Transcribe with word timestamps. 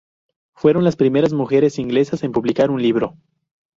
Fueron 0.55 0.83
las 0.83 0.95
primeras 0.95 1.31
mujeres 1.31 1.77
inglesas 1.77 2.23
en 2.23 2.31
publicar 2.31 2.71
un 2.71 2.81
libro. 2.81 3.17